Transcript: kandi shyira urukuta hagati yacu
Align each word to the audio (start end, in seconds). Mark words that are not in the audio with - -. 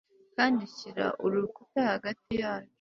kandi 0.35 0.61
shyira 0.75 1.05
urukuta 1.25 1.79
hagati 1.91 2.29
yacu 2.41 2.69